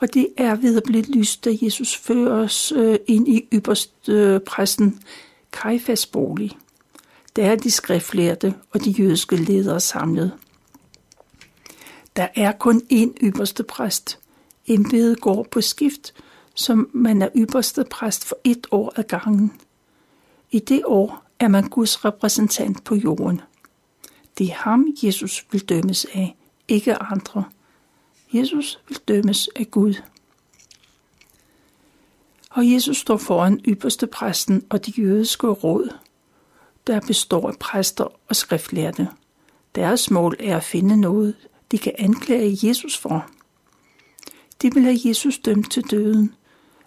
og 0.00 0.14
det 0.14 0.28
er 0.36 0.54
ved 0.54 0.76
at 0.76 0.82
blive 0.82 1.02
lyst, 1.02 1.44
da 1.44 1.50
Jesus 1.62 1.96
fører 1.96 2.44
os 2.44 2.72
øh, 2.76 2.98
ind 3.06 3.28
i 3.28 3.48
ypperste 3.52 4.12
øh, 4.12 4.40
præsten 4.40 5.02
Kajfas 5.52 6.06
bolig. 6.06 6.58
Der 7.36 7.50
er 7.50 7.56
de 7.56 7.70
skriftlærte 7.70 8.54
og 8.70 8.84
de 8.84 8.90
jødiske 8.90 9.36
ledere 9.36 9.80
samlet. 9.80 10.32
Der 12.16 12.28
er 12.34 12.52
kun 12.52 12.82
én 12.92 13.12
ypperste 13.22 13.62
præst. 13.62 14.18
Embedet 14.66 15.20
går 15.20 15.46
på 15.50 15.60
skift, 15.60 16.14
som 16.54 16.90
man 16.92 17.22
er 17.22 17.28
ypperste 17.36 17.84
præst 17.90 18.24
for 18.24 18.38
et 18.44 18.66
år 18.70 18.92
ad 18.96 19.02
gangen. 19.04 19.52
I 20.50 20.58
det 20.58 20.82
år 20.86 21.24
er 21.38 21.48
man 21.48 21.68
Guds 21.68 22.04
repræsentant 22.04 22.84
på 22.84 22.94
jorden. 22.94 23.40
Det 24.38 24.50
er 24.50 24.54
ham, 24.54 24.86
Jesus 25.02 25.46
vil 25.52 25.68
dømmes 25.68 26.06
af, 26.14 26.36
ikke 26.68 26.96
andre. 26.96 27.44
Jesus 28.32 28.80
vil 28.88 28.98
dømmes 29.08 29.48
af 29.56 29.70
Gud. 29.70 29.94
Og 32.50 32.72
Jesus 32.72 32.96
står 32.96 33.16
foran 33.16 33.60
ypperste 33.68 34.06
præsten 34.06 34.64
og 34.70 34.86
de 34.86 34.92
jødiske 34.98 35.46
råd, 35.46 35.94
der 36.86 37.00
består 37.00 37.48
af 37.48 37.58
præster 37.60 38.04
og 38.28 38.36
skriftlærte. 38.36 39.08
Deres 39.74 40.10
mål 40.10 40.36
er 40.40 40.56
at 40.56 40.64
finde 40.64 40.96
noget, 40.96 41.34
de 41.70 41.78
kan 41.78 41.92
anklage 41.98 42.68
Jesus 42.68 42.98
for. 42.98 43.30
De 44.62 44.74
vil 44.74 44.82
have 44.82 44.98
Jesus 45.04 45.38
dømt 45.38 45.70
til 45.72 45.90
døden, 45.90 46.34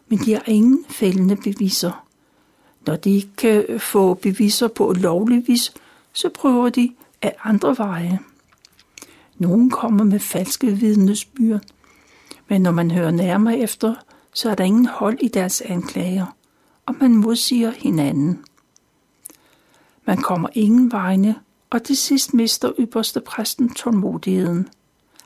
men 0.07 0.19
de 0.19 0.33
har 0.33 0.43
ingen 0.47 0.85
fældende 0.89 1.35
beviser. 1.35 2.02
Når 2.85 2.95
de 2.95 3.15
ikke 3.15 3.35
kan 3.37 3.79
få 3.79 4.13
beviser 4.13 4.67
på 4.67 4.93
lovlig 4.93 5.47
vis, 5.47 5.73
så 6.13 6.29
prøver 6.29 6.69
de 6.69 6.93
af 7.21 7.35
andre 7.43 7.77
veje. 7.77 8.19
Nogen 9.37 9.69
kommer 9.69 10.03
med 10.03 10.19
falske 10.19 10.67
vidnesbyrd, 10.67 11.61
men 12.47 12.61
når 12.61 12.71
man 12.71 12.91
hører 12.91 13.11
nærmere 13.11 13.57
efter, 13.57 13.95
så 14.33 14.49
er 14.49 14.55
der 14.55 14.63
ingen 14.63 14.85
hold 14.85 15.17
i 15.21 15.27
deres 15.27 15.61
anklager, 15.61 16.25
og 16.85 16.95
man 16.99 17.15
modsiger 17.15 17.71
hinanden. 17.71 18.43
Man 20.05 20.17
kommer 20.17 20.49
ingen 20.53 20.91
vegne, 20.91 21.35
og 21.69 21.83
til 21.83 21.97
sidst 21.97 22.33
mister 22.33 22.71
ypperste 22.79 23.21
præsten 23.21 23.73
tålmodigheden. 23.73 24.69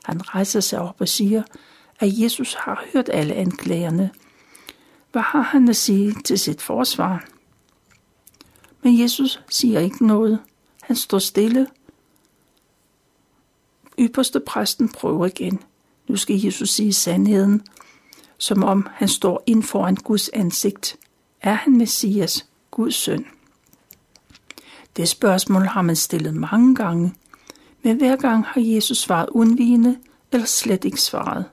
Han 0.04 0.34
rejser 0.34 0.60
sig 0.60 0.80
op 0.80 0.96
og 0.98 1.08
siger, 1.08 1.42
at 2.00 2.18
Jesus 2.18 2.54
har 2.54 2.84
hørt 2.92 3.08
alle 3.12 3.34
anklagerne. 3.34 4.10
Hvad 5.12 5.22
har 5.22 5.42
han 5.42 5.68
at 5.68 5.76
sige 5.76 6.14
til 6.24 6.38
sit 6.38 6.62
forsvar? 6.62 7.24
Men 8.88 9.00
Jesus 9.00 9.40
siger 9.48 9.80
ikke 9.80 10.06
noget. 10.06 10.38
Han 10.82 10.96
står 10.96 11.18
stille 11.18 11.66
Ypperste 13.98 14.40
præsten 14.40 14.88
prøver 14.88 15.26
igen. 15.26 15.62
Nu 16.08 16.16
skal 16.16 16.40
Jesus 16.40 16.70
sige 16.70 16.92
sandheden, 16.92 17.62
som 18.38 18.64
om 18.64 18.86
han 18.92 19.08
står 19.08 19.42
ind 19.46 19.62
foran 19.62 19.94
Guds 19.94 20.28
ansigt. 20.28 20.96
Er 21.42 21.52
han 21.52 21.76
Messias, 21.76 22.46
Guds 22.70 22.94
søn? 22.94 23.26
Det 24.96 25.08
spørgsmål 25.08 25.62
har 25.62 25.82
man 25.82 25.96
stillet 25.96 26.34
mange 26.34 26.74
gange, 26.74 27.14
men 27.82 27.96
hver 27.96 28.16
gang 28.16 28.44
har 28.44 28.60
Jesus 28.60 28.98
svaret 28.98 29.28
undvigende 29.28 29.98
eller 30.32 30.46
slet 30.46 30.84
ikke 30.84 31.00
svaret. 31.00 31.44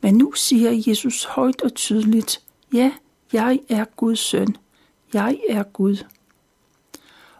Men 0.00 0.14
nu 0.14 0.32
siger 0.32 0.82
Jesus 0.86 1.24
højt 1.24 1.62
og 1.62 1.74
tydeligt, 1.74 2.40
ja, 2.72 2.92
jeg 3.32 3.60
er 3.68 3.84
Guds 3.84 4.18
søn. 4.18 4.56
Jeg 5.12 5.38
er 5.48 5.62
Gud. 5.62 5.96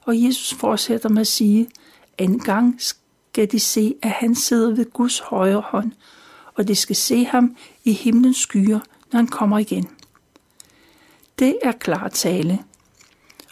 Og 0.05 0.23
Jesus 0.23 0.55
fortsætter 0.55 1.09
med 1.09 1.21
at 1.21 1.27
sige, 1.27 1.69
en 2.19 2.39
gang 2.39 2.81
skal 2.81 3.53
de 3.53 3.61
se, 3.61 3.95
at 4.03 4.11
han 4.11 4.35
sidder 4.35 4.75
ved 4.75 4.93
Guds 4.93 5.19
højre 5.19 5.61
hånd, 5.61 5.93
og 6.55 6.69
de 6.69 6.75
skal 6.75 6.97
se 6.97 7.25
ham 7.25 7.57
i 7.85 7.93
himlens 7.93 8.37
skyer, 8.37 8.81
når 9.13 9.17
han 9.17 9.27
kommer 9.27 9.59
igen. 9.59 9.89
Det 11.39 11.59
er 11.63 11.73
klar 11.73 12.09
tale, 12.09 12.59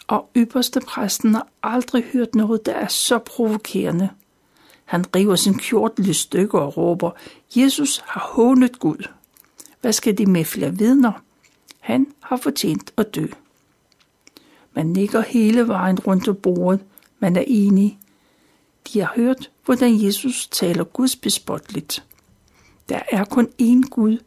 og 0.07 0.29
ypperste 0.35 0.79
præsten 0.79 1.33
har 1.33 1.47
aldrig 1.63 2.03
hørt 2.03 2.35
noget, 2.35 2.65
der 2.65 2.73
er 2.73 2.87
så 2.87 3.17
provokerende. 3.17 4.09
Han 4.85 5.15
river 5.15 5.35
sin 5.35 5.57
kjortel 5.57 6.09
i 6.09 6.13
stykker 6.13 6.59
og 6.59 6.77
råber, 6.77 7.11
Jesus 7.55 8.03
har 8.05 8.21
hånet 8.33 8.79
Gud. 8.79 9.07
Hvad 9.81 9.93
skal 9.93 10.17
de 10.17 10.25
med 10.25 10.45
flere 10.45 10.77
vidner? 10.77 11.11
Han 11.79 12.07
har 12.19 12.37
fortjent 12.37 12.93
at 12.97 13.15
dø. 13.15 13.27
Man 14.79 14.87
nikker 14.87 15.21
hele 15.21 15.67
vejen 15.67 15.99
rundt 15.99 16.27
om 16.27 16.35
bordet. 16.35 16.85
Man 17.19 17.35
er 17.35 17.43
enig. 17.47 17.99
De 18.93 18.99
har 18.99 19.13
hørt, 19.15 19.51
hvordan 19.65 20.03
Jesus 20.05 20.47
taler 20.47 20.83
gudsbespotligt. 20.83 22.05
Der 22.89 22.99
er 23.11 23.25
kun 23.25 23.47
én 23.61 23.89
Gud, 23.89 24.17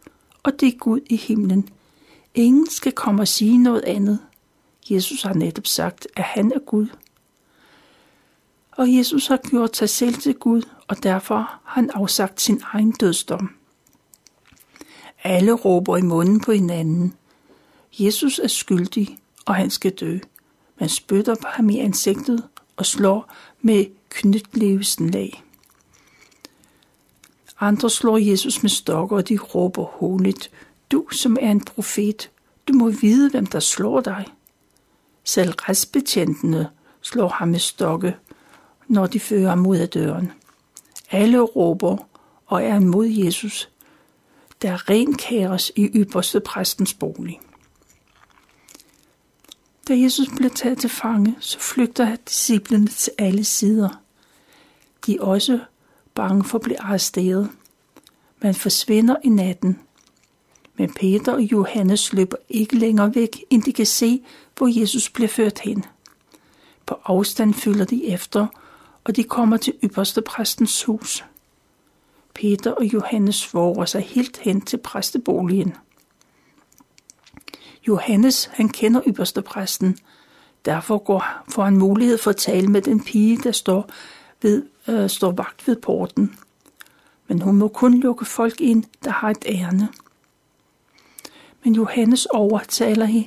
og 0.43 0.61
det 0.61 0.69
er 0.69 0.79
Gud 0.79 1.01
i 1.07 1.17
himlen. 1.17 1.69
Ingen 2.35 2.71
skal 2.71 2.93
komme 2.93 3.23
og 3.23 3.29
sige 3.29 3.59
noget 3.59 3.85
andet. 3.85 4.19
Jesus 4.91 5.23
har 5.23 5.35
netop 5.35 5.67
sagt, 5.67 6.07
at 6.17 6.25
han 6.25 6.53
er 6.53 6.59
Gud. 6.59 6.87
og 8.73 8.95
Jesus 8.97 9.27
har 9.27 9.41
gjort 9.51 9.77
sig 9.77 9.89
selv 9.89 10.15
til 10.15 10.35
Gud, 10.35 10.63
og 10.89 11.03
derfor 11.03 11.37
har 11.37 11.61
han 11.65 11.91
afsagt 11.95 12.41
sin 12.41 12.63
egen 12.73 12.93
dødsdom. 12.93 13.51
Alle 15.23 15.53
råber 15.53 15.97
i 15.97 16.03
munden 16.03 16.41
på 16.41 16.53
hinanden. 16.53 17.15
Jesus 17.99 18.39
er 18.39 18.49
skyldig, 18.49 19.19
og 19.47 19.55
han 19.55 19.71
skal 19.71 19.93
dø. 19.93 20.19
Man 20.83 20.89
spytter 20.89 21.35
på 21.35 21.47
ham 21.47 21.71
i 21.71 21.79
ansigtet 21.79 22.43
og 22.77 22.87
slår 22.87 23.33
med 23.61 23.85
knytlevelsen 24.11 25.11
lag. 25.11 25.43
Andre 27.61 27.91
slår 27.91 28.19
Jesus 28.19 28.63
med 28.63 28.71
stokker, 28.71 29.17
og 29.17 29.29
de 29.29 29.39
råber 29.39 29.85
hånligt, 29.85 30.51
du 30.93 31.07
som 31.13 31.37
er 31.41 31.51
en 31.51 31.61
profet, 31.61 32.31
du 32.69 32.73
må 32.73 32.91
vide, 32.91 33.31
hvem 33.31 33.47
der 33.47 33.61
slår 33.61 34.01
dig. 34.01 34.27
Selv 35.25 35.51
retsbetjentene 35.51 36.71
slår 37.01 37.29
ham 37.29 37.49
med 37.49 37.59
stokke, 37.59 38.17
når 38.89 39.07
de 39.07 39.21
fører 39.21 39.49
ham 39.49 39.67
ud 39.67 39.77
af 39.77 39.89
døren. 39.89 40.33
Alle 41.11 41.41
råber 41.41 41.97
og 42.47 42.65
er 42.65 42.77
imod 42.77 43.07
Jesus. 43.07 43.69
Der 44.63 44.73
er 44.73 44.91
ren 44.91 45.15
kaos 45.15 45.73
i 45.77 45.85
ypperste 45.85 46.41
præstens 46.41 46.95
bolig. 46.95 47.41
Da 49.93 49.97
Jesus 49.99 50.29
bliver 50.37 50.51
taget 50.51 50.79
til 50.79 50.91
fange, 50.91 51.37
så 51.41 51.59
flygter 51.59 52.17
disciplene 52.17 52.87
til 52.87 53.13
alle 53.19 53.45
sider. 53.45 53.89
De 55.07 55.17
er 55.17 55.23
også 55.23 55.61
bange 56.15 56.45
for 56.45 56.59
at 56.59 56.63
blive 56.63 56.81
arresteret. 56.81 57.51
Man 58.41 58.55
forsvinder 58.55 59.17
i 59.25 59.29
natten. 59.29 59.79
Men 60.77 60.93
Peter 60.93 61.33
og 61.33 61.43
Johannes 61.43 62.13
løber 62.13 62.37
ikke 62.49 62.77
længere 62.77 63.15
væk, 63.15 63.45
end 63.51 63.63
de 63.63 63.73
kan 63.73 63.87
se, 63.87 64.23
hvor 64.57 64.81
Jesus 64.81 65.11
bliver 65.11 65.29
ført 65.29 65.59
hen. 65.59 65.85
På 66.87 66.99
afstand 67.05 67.55
følger 67.55 67.85
de 67.85 68.07
efter, 68.07 68.47
og 69.05 69.17
de 69.17 69.25
kommer 69.25 69.57
til 69.57 69.75
ypperste 69.85 70.23
præstens 70.23 70.83
hus. 70.83 71.25
Peter 72.35 72.71
og 72.71 72.85
Johannes 72.85 73.55
våger 73.55 73.85
sig 73.85 74.03
helt 74.03 74.37
hen 74.39 74.61
til 74.61 74.77
præsteboligen. 74.77 75.75
Johannes, 77.89 78.45
han 78.45 78.69
kender 78.69 79.01
ypperstepræsten. 79.07 79.99
Derfor 80.65 80.99
går, 80.99 81.25
får 81.49 81.65
han 81.65 81.77
mulighed 81.77 82.19
for 82.19 82.31
at 82.31 82.37
tale 82.37 82.69
med 82.69 82.83
den 82.83 83.05
pige, 83.05 83.37
der 83.37 83.53
står, 83.53 83.91
ved, 84.43 84.63
øh, 84.89 85.11
står 85.11 85.31
vagt 85.31 85.69
ved 85.69 85.77
porten. 85.77 86.37
Men 87.29 87.43
hun 87.43 87.57
må 87.57 87.69
kun 87.69 88.01
lukke 88.01 88.25
folk 88.25 88.61
ind, 88.61 88.85
der 89.05 89.11
har 89.11 89.31
et 89.31 89.45
ærne. 89.47 89.89
Men 91.65 91.75
Johannes 91.75 92.27
overtaler 92.27 93.25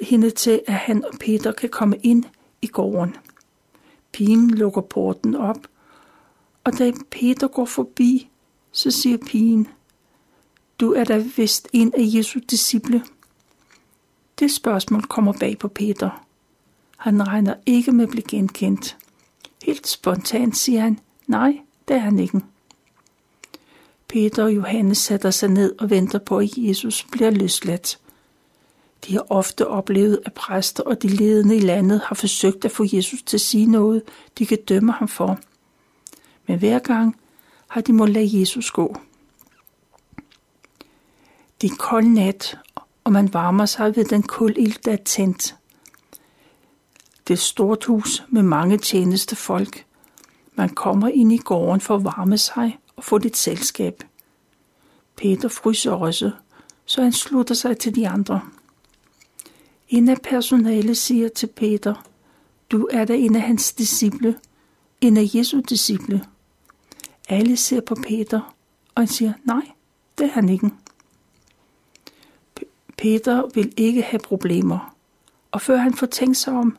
hende 0.00 0.30
til, 0.30 0.62
at 0.66 0.74
han 0.74 1.04
og 1.04 1.18
Peter 1.20 1.52
kan 1.52 1.68
komme 1.68 1.96
ind 1.96 2.24
i 2.62 2.66
gården. 2.66 3.16
Pigen 4.12 4.50
lukker 4.50 4.80
porten 4.80 5.36
op, 5.36 5.58
og 6.64 6.78
da 6.78 6.92
Peter 7.10 7.48
går 7.48 7.64
forbi, 7.64 8.28
så 8.72 8.90
siger 8.90 9.18
pigen, 9.26 9.68
du 10.80 10.92
er 10.92 11.04
da 11.04 11.24
vist 11.36 11.68
en 11.72 11.92
af 11.94 12.02
Jesu 12.02 12.40
disciple. 12.50 13.04
Det 14.38 14.50
spørgsmål 14.52 15.02
kommer 15.02 15.32
bag 15.32 15.58
på 15.58 15.68
Peter. 15.68 16.26
Han 16.96 17.28
regner 17.28 17.54
ikke 17.66 17.92
med 17.92 18.04
at 18.04 18.10
blive 18.10 18.24
genkendt. 18.28 18.96
Helt 19.62 19.86
spontant 19.86 20.56
siger 20.56 20.80
han, 20.80 20.98
nej, 21.26 21.58
det 21.88 21.96
er 21.96 22.00
han 22.00 22.18
ikke. 22.18 22.40
Peter 24.08 24.44
og 24.44 24.54
Johannes 24.54 24.98
sætter 24.98 25.30
sig 25.30 25.48
ned 25.48 25.74
og 25.78 25.90
venter 25.90 26.18
på, 26.18 26.38
at 26.38 26.50
Jesus 26.56 27.06
bliver 27.12 27.30
løsladt. 27.30 27.98
De 29.06 29.12
har 29.12 29.26
ofte 29.28 29.66
oplevet, 29.66 30.20
at 30.24 30.34
præster 30.34 30.82
og 30.82 31.02
de 31.02 31.08
ledende 31.08 31.56
i 31.56 31.60
landet 31.60 32.00
har 32.04 32.14
forsøgt 32.14 32.64
at 32.64 32.70
få 32.70 32.84
Jesus 32.92 33.22
til 33.22 33.36
at 33.36 33.40
sige 33.40 33.66
noget, 33.66 34.02
de 34.38 34.46
kan 34.46 34.58
dømme 34.68 34.92
ham 34.92 35.08
for. 35.08 35.38
Men 36.46 36.58
hver 36.58 36.78
gang 36.78 37.16
har 37.68 37.80
de 37.80 37.92
må 37.92 38.06
lade 38.06 38.40
Jesus 38.40 38.70
gå. 38.70 38.96
Det 41.60 41.70
er 41.70 41.76
kold 41.76 42.06
nat, 42.06 42.58
og 43.06 43.12
man 43.12 43.34
varmer 43.34 43.66
sig 43.66 43.96
ved 43.96 44.04
den 44.04 44.22
kulild, 44.22 44.82
der 44.84 44.92
er 44.92 45.04
tændt. 45.04 45.56
Det 47.28 47.30
er 47.30 47.34
et 47.34 47.38
stort 47.38 47.84
hus 47.84 48.22
med 48.28 48.42
mange 48.42 48.78
tjeneste 48.78 49.36
folk. 49.36 49.86
Man 50.54 50.68
kommer 50.68 51.08
ind 51.08 51.32
i 51.32 51.36
gården 51.36 51.80
for 51.80 51.96
at 51.96 52.04
varme 52.04 52.38
sig 52.38 52.78
og 52.96 53.04
få 53.04 53.18
lidt 53.18 53.36
selskab. 53.36 54.04
Peter 55.16 55.48
fryser 55.48 55.92
også, 55.92 56.30
så 56.84 57.02
han 57.02 57.12
slutter 57.12 57.54
sig 57.54 57.78
til 57.78 57.94
de 57.94 58.08
andre. 58.08 58.40
En 59.88 60.08
af 60.08 60.16
personale 60.22 60.94
siger 60.94 61.28
til 61.28 61.46
Peter, 61.46 61.94
du 62.70 62.88
er 62.92 63.04
da 63.04 63.14
en 63.14 63.36
af 63.36 63.42
hans 63.42 63.72
disciple, 63.72 64.38
en 65.00 65.16
af 65.16 65.30
Jesu 65.34 65.60
disciple. 65.68 66.24
Alle 67.28 67.56
ser 67.56 67.80
på 67.80 67.94
Peter, 67.94 68.54
og 68.94 69.02
han 69.02 69.08
siger, 69.08 69.32
nej, 69.44 69.70
det 70.18 70.26
er 70.26 70.32
han 70.32 70.48
ikke. 70.48 70.70
Peter 72.96 73.42
vil 73.54 73.72
ikke 73.76 74.02
have 74.02 74.20
problemer, 74.20 74.94
og 75.52 75.60
før 75.60 75.76
han 75.76 75.94
får 75.94 76.06
tænkt 76.06 76.36
sig 76.36 76.52
om, 76.52 76.76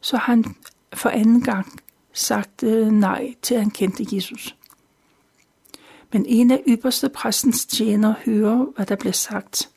så 0.00 0.16
har 0.16 0.32
han 0.32 0.44
for 0.92 1.08
anden 1.08 1.40
gang 1.40 1.80
sagt 2.12 2.62
øh, 2.62 2.90
nej 2.90 3.34
til, 3.42 3.54
at 3.54 3.60
han 3.60 3.70
kendte 3.70 4.06
Jesus. 4.12 4.56
Men 6.12 6.26
en 6.26 6.50
af 6.50 6.62
ypperste 6.68 7.08
præstens 7.08 7.66
tjener 7.66 8.14
hører, 8.24 8.66
hvad 8.76 8.86
der 8.86 8.96
bliver 8.96 9.12
sagt. 9.12 9.70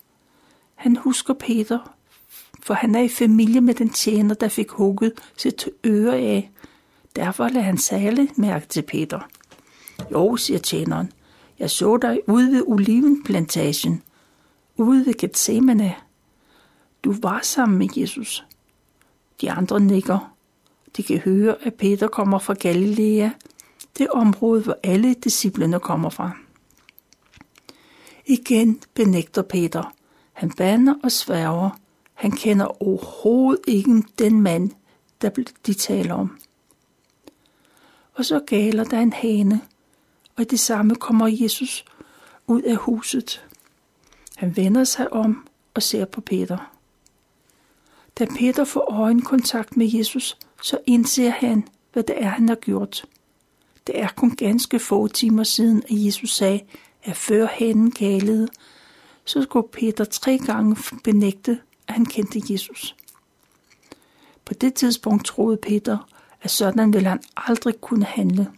Han 0.76 0.96
husker 0.96 1.34
Peter, 1.34 1.96
for 2.64 2.74
han 2.74 2.96
er 2.96 3.02
i 3.02 3.10
familie 3.10 3.62
med 3.62 3.74
den 3.74 3.90
tjener, 3.90 4.36
der 4.36 4.48
fik 4.48 4.70
hugget 4.70 5.14
sit 5.38 5.70
øre 5.86 6.16
af. 6.16 6.52
Derfor 7.16 7.48
lader 7.48 7.66
han 7.66 7.78
særligt 7.78 8.38
mærke 8.38 8.68
til 8.68 8.82
Peter. 8.82 9.20
Jo, 10.12 10.38
siger 10.38 10.60
tjeneren, 10.60 11.12
jeg 11.60 11.70
så 11.70 11.98
dig 11.98 12.20
ude 12.28 12.52
ved 12.52 12.64
olivenplantagen, 12.68 14.04
ude 14.78 15.06
ved 15.06 15.14
Gethsemane. 15.14 15.96
Du 17.04 17.16
var 17.22 17.40
sammen 17.42 17.78
med 17.78 17.88
Jesus. 17.98 18.46
De 19.42 19.52
andre 19.52 19.80
nikker. 19.80 20.34
De 20.98 21.04
kan 21.04 21.18
høre, 21.18 21.56
at 21.62 21.74
Peter 21.74 22.08
kommer 22.08 22.40
fra 22.40 22.54
Galilea, 22.54 23.30
det 23.98 24.10
område, 24.10 24.62
hvor 24.62 24.78
alle 24.84 25.14
disciplene 25.14 25.80
kommer 25.80 26.10
fra. 26.10 26.32
Igen 28.26 28.82
benægter 28.94 29.42
Peter. 29.42 29.94
Han 30.34 30.52
bander 30.52 30.94
og 31.04 31.12
sværger. 31.12 31.70
Han 32.14 32.32
kender 32.32 32.84
overhovedet 32.84 33.64
ikke 33.68 34.04
den 34.20 34.42
mand, 34.42 34.72
der 35.22 35.30
de 35.68 35.74
taler 35.74 36.14
om. 36.14 36.38
Og 38.14 38.26
så 38.26 38.40
galer 38.40 38.84
der 38.84 39.00
en 39.00 39.14
hane, 39.14 39.62
og 40.36 40.42
i 40.42 40.46
det 40.46 40.60
samme 40.60 40.96
kommer 40.96 41.28
Jesus 41.28 41.86
ud 42.48 42.62
af 42.62 42.76
huset. 42.76 43.46
Han 44.44 44.58
vender 44.58 44.84
sig 44.84 45.14
om 45.14 45.48
og 45.74 45.84
ser 45.84 46.06
på 46.06 46.22
Peter. 46.22 46.72
Da 48.20 48.26
Peter 48.26 48.64
får 48.64 48.92
øjenkontakt 48.92 49.78
med 49.78 49.92
Jesus, 49.94 50.38
så 50.62 50.80
indser 50.86 51.30
han, 51.30 51.68
hvad 51.94 52.04
det 52.04 52.24
er, 52.24 52.30
han 52.30 52.50
har 52.50 52.56
gjort. 52.56 53.06
Det 53.88 54.00
er 54.00 54.08
kun 54.16 54.36
ganske 54.36 54.80
få 54.80 55.08
timer 55.08 55.44
siden, 55.44 55.84
at 55.84 56.06
Jesus 56.06 56.36
sagde, 56.36 56.62
at 57.04 57.18
før 57.18 57.46
han 57.46 57.92
galede, 57.92 58.48
så 59.26 59.42
skulle 59.42 59.68
Peter 59.68 60.04
tre 60.04 60.38
gange 60.38 60.78
benægte, 61.04 61.60
at 61.88 61.94
han 61.94 62.06
kendte 62.06 62.42
Jesus. 62.50 62.96
På 64.46 64.54
det 64.54 64.74
tidspunkt 64.74 65.26
troede 65.26 65.58
Peter, 65.58 65.98
at 66.42 66.52
sådan 66.52 66.94
ville 66.94 67.10
han 67.10 67.22
aldrig 67.38 67.82
kunne 67.82 68.06
handle. 68.06 68.52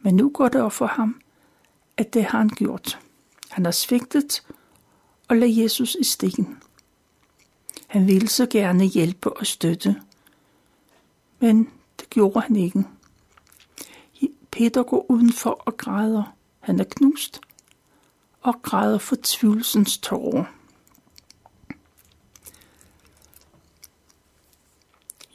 Men 0.00 0.14
nu 0.14 0.28
går 0.28 0.48
det 0.48 0.60
op 0.60 0.72
for 0.72 0.86
ham, 0.86 1.20
at 1.96 2.14
det 2.14 2.24
har 2.24 2.38
han 2.38 2.48
gjort. 2.48 2.98
Han 3.48 3.64
har 3.64 3.72
svigtet 3.72 4.42
og 5.28 5.36
lade 5.36 5.62
Jesus 5.62 5.96
i 6.00 6.04
stikken. 6.04 6.58
Han 7.86 8.06
ville 8.06 8.28
så 8.28 8.46
gerne 8.46 8.84
hjælpe 8.84 9.32
og 9.32 9.46
støtte, 9.46 10.02
men 11.38 11.70
det 12.00 12.10
gjorde 12.10 12.40
han 12.40 12.56
ikke. 12.56 12.84
Peter 14.50 14.82
går 14.82 15.10
udenfor 15.10 15.50
og 15.50 15.76
græder. 15.76 16.36
Han 16.60 16.80
er 16.80 16.84
knust 16.84 17.40
og 18.40 18.62
græder 18.62 18.98
for 18.98 19.16
tvivlsens 19.22 19.98
tårer. 19.98 20.44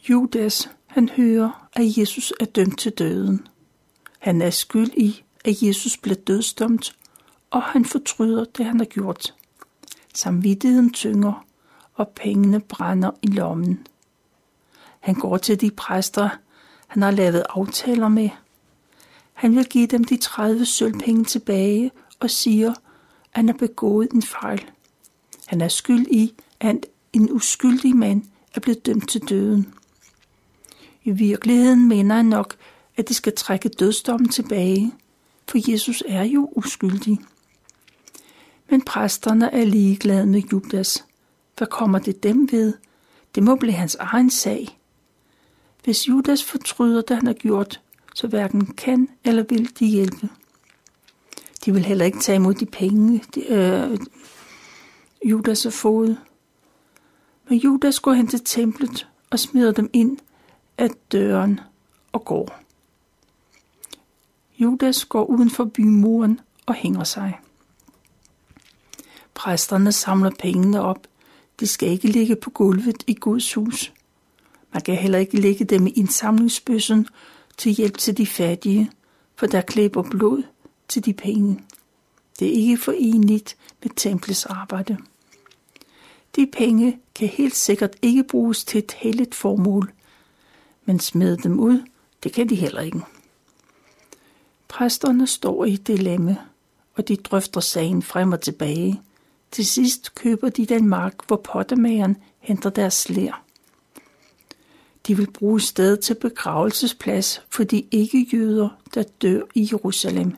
Judas, 0.10 0.70
han 0.86 1.10
hører, 1.10 1.70
at 1.74 1.98
Jesus 1.98 2.34
er 2.40 2.46
dømt 2.46 2.80
til 2.80 2.92
døden. 2.92 3.48
Han 4.20 4.42
er 4.42 4.50
skyld 4.50 4.94
i, 4.98 5.24
at 5.46 5.64
Jesus 5.64 5.98
blev 5.98 6.16
dødsdømt, 6.16 6.96
og 7.50 7.64
han 7.64 7.86
fortryder 7.86 8.46
det, 8.46 8.66
han 8.66 8.78
har 8.78 8.86
gjort. 8.86 9.36
Samvittigheden 10.14 10.94
tynger, 10.94 11.46
og 11.94 12.08
pengene 12.10 12.60
brænder 12.60 13.12
i 13.22 13.28
lommen. 13.28 13.88
Han 15.00 15.16
går 15.16 15.38
til 15.38 15.62
de 15.62 15.72
præster, 15.72 16.30
han 16.88 17.02
har 17.02 17.12
lavet 17.12 17.44
aftaler 17.50 18.08
med. 18.08 18.30
Han 19.34 19.56
vil 19.56 19.66
give 19.66 19.88
dem 19.88 20.04
de 20.04 20.18
30 20.18 20.66
sølvpenge 20.66 21.24
tilbage 21.24 21.92
og 22.20 22.30
siger, 22.30 22.72
at 22.72 22.78
han 23.32 23.48
har 23.48 23.56
begået 23.56 24.12
en 24.12 24.24
fejl. 24.24 24.66
Han 25.48 25.62
er 25.62 25.68
skyld 25.68 26.08
i, 26.08 26.34
at 26.60 26.86
en 27.14 27.32
uskyldig 27.32 27.96
mand 27.96 28.24
er 28.56 28.60
blevet 28.60 28.86
dømt 28.86 29.10
til 29.10 29.22
døden. 29.30 29.74
I 31.04 31.12
virkeligheden 31.12 31.88
mener 31.88 32.16
han 32.16 32.26
nok, 32.26 32.56
at 32.98 33.10
de 33.10 33.14
skal 33.14 33.36
trække 33.36 33.70
dødsdommen 33.70 34.30
tilbage, 34.30 34.94
for 35.50 35.72
Jesus 35.72 36.04
er 36.08 36.24
jo 36.24 36.50
uskyldig. 36.56 37.20
Men 38.72 38.82
præsterne 38.82 39.54
er 39.54 39.66
ligeglade 39.66 40.26
med 40.26 40.42
Judas. 40.52 41.06
Hvad 41.58 41.68
kommer 41.68 42.00
det 42.00 42.24
dem 42.24 42.52
ved? 42.52 42.74
Det 43.36 43.44
må 43.44 43.56
blive 43.56 43.74
hans 43.74 43.96
egen 43.96 44.30
sag. 44.30 44.80
Hvis 45.84 46.08
Judas 46.08 46.44
fortryder 46.44 47.02
det, 47.02 47.18
han 47.18 47.28
har 47.28 47.34
gjort, 47.34 47.82
så 48.16 48.28
hverken 48.28 48.66
kan 48.66 49.10
eller 49.24 49.44
vil 49.44 49.80
de 49.80 49.86
hjælpe. 49.86 50.30
De 51.66 51.74
vil 51.74 51.86
heller 51.86 52.06
ikke 52.06 52.20
tage 52.20 52.36
imod 52.36 52.54
de 52.54 52.66
penge, 52.66 53.24
de, 53.36 53.48
øh, 53.48 54.00
Judas 55.26 55.64
har 55.64 55.70
fået. 55.70 56.18
Men 57.50 57.58
Judas 57.58 58.00
går 58.00 58.14
hen 58.14 58.28
til 58.28 58.42
templet 58.46 59.08
og 59.30 59.40
smider 59.40 59.72
dem 59.72 59.90
ind 59.94 60.18
af 60.78 60.90
døren 61.12 61.60
og 62.12 62.26
går. 62.26 62.60
Judas 64.60 65.06
går 65.06 65.24
uden 65.26 65.50
for 65.50 65.66
bymuren 65.66 66.40
og 66.66 66.74
hænger 66.74 67.04
sig. 67.04 67.40
Præsterne 69.42 69.92
samler 69.92 70.32
pengene 70.40 70.82
op. 70.82 71.08
De 71.60 71.68
skal 71.68 71.90
ikke 71.90 72.08
ligge 72.08 72.36
på 72.36 72.50
gulvet 72.50 73.04
i 73.08 73.14
Guds 73.14 73.54
hus. 73.54 73.94
Man 74.74 74.82
kan 74.82 74.96
heller 74.96 75.20
ikke 75.20 75.40
lægge 75.40 75.66
dem 75.66 75.88
i 75.88 75.90
indsamlingsbøssen 75.90 77.08
til 77.58 77.72
hjælp 77.72 77.98
til 77.98 78.18
de 78.18 78.28
fattige, 78.28 78.92
for 79.36 79.48
der 79.48 79.62
klæber 79.62 80.04
blod 80.04 80.44
til 80.88 81.06
de 81.06 81.14
penge. 81.14 81.64
Det 82.40 82.48
er 82.48 82.52
ikke 82.52 82.78
forenligt 82.78 83.58
med 83.84 83.92
templets 83.96 84.46
arbejde. 84.46 84.98
De 86.36 86.48
penge 86.54 87.00
kan 87.16 87.28
helt 87.28 87.56
sikkert 87.56 87.96
ikke 88.02 88.24
bruges 88.24 88.64
til 88.64 88.78
et 88.78 88.92
helligt 88.92 89.36
formål, 89.36 89.92
men 90.86 91.00
smide 91.00 91.38
dem 91.38 91.60
ud, 91.60 91.84
det 92.24 92.34
kan 92.34 92.50
de 92.50 92.56
heller 92.56 92.82
ikke. 92.82 93.02
Præsterne 94.68 95.28
står 95.28 95.66
i 95.66 95.74
et 95.74 95.88
dilemma, 95.88 96.36
og 96.96 97.08
de 97.08 97.16
drøfter 97.16 97.62
sagen 97.62 98.02
frem 98.02 98.32
og 98.32 98.42
tilbage. 98.42 99.02
Til 99.52 99.66
sidst 99.66 100.16
køber 100.16 100.50
de 100.50 100.66
den 100.66 100.88
mark, 100.88 101.28
hvor 101.28 101.36
pottemageren 101.36 102.18
henter 102.40 102.70
deres 102.70 102.94
slær. 102.94 103.44
De 105.08 105.18
vil 105.18 105.32
bruge 105.32 105.62
stedet 105.62 106.00
til 106.00 106.16
begravelsesplads 106.22 107.42
for 107.50 107.64
de 107.64 107.84
ikke-jøder, 107.92 108.70
der 108.94 109.04
dør 109.22 109.42
i 109.54 109.70
Jerusalem. 109.72 110.36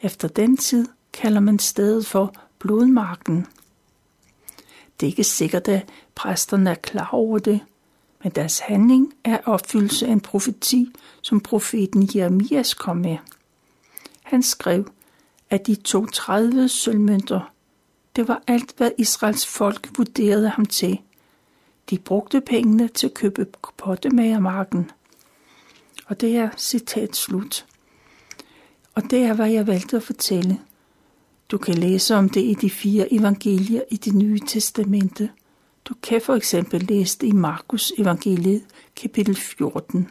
Efter 0.00 0.28
den 0.28 0.56
tid 0.56 0.88
kalder 1.12 1.40
man 1.40 1.58
stedet 1.58 2.06
for 2.06 2.34
blodmarken. 2.58 3.46
Det 5.00 5.06
er 5.06 5.10
ikke 5.10 5.24
sikkert, 5.24 5.68
at 5.68 5.88
præsterne 6.14 6.70
er 6.70 6.74
klar 6.74 7.08
over 7.12 7.38
det, 7.38 7.60
men 8.22 8.32
deres 8.32 8.58
handling 8.58 9.14
er 9.24 9.38
opfyldelse 9.44 10.06
af 10.06 10.12
en 10.12 10.20
profeti, 10.20 10.92
som 11.22 11.40
profeten 11.40 12.10
Jeremias 12.14 12.74
kom 12.74 12.96
med. 12.96 13.16
Han 14.22 14.42
skrev, 14.42 14.90
at 15.50 15.66
de 15.66 15.74
tog 15.74 16.12
30 16.12 16.68
sølvmønter. 16.68 17.52
Det 18.16 18.28
var 18.28 18.42
alt, 18.46 18.74
hvad 18.76 18.90
Israels 18.98 19.46
folk 19.46 19.90
vurderede 19.98 20.48
ham 20.48 20.66
til. 20.66 21.00
De 21.90 21.98
brugte 21.98 22.40
pengene 22.40 22.88
til 22.88 23.06
at 23.06 23.14
købe 23.14 23.46
pottemagermarken. 23.76 24.90
Og 26.06 26.20
det 26.20 26.36
er 26.36 26.50
citat 26.56 27.16
slut. 27.16 27.66
Og 28.94 29.02
det 29.10 29.22
er, 29.22 29.34
hvad 29.34 29.50
jeg 29.50 29.66
valgte 29.66 29.96
at 29.96 30.02
fortælle. 30.02 30.60
Du 31.50 31.58
kan 31.58 31.74
læse 31.74 32.14
om 32.14 32.28
det 32.28 32.40
i 32.40 32.54
de 32.54 32.70
fire 32.70 33.12
evangelier 33.12 33.82
i 33.90 33.96
det 33.96 34.14
nye 34.14 34.38
testamente. 34.38 35.30
Du 35.84 35.94
kan 36.02 36.20
for 36.20 36.34
eksempel 36.34 36.82
læse 36.82 37.18
det 37.18 37.26
i 37.26 37.32
Markus 37.32 37.92
evangeliet 37.98 38.64
kapitel 38.96 39.36
14. 39.36 40.08